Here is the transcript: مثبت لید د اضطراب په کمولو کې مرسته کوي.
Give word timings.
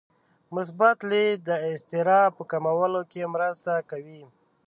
مثبت 0.55 0.97
لید 1.09 1.37
د 1.49 1.49
اضطراب 1.71 2.29
په 2.37 2.43
کمولو 2.51 3.01
کې 3.11 3.31
مرسته 3.35 3.73
کوي. 3.89 4.23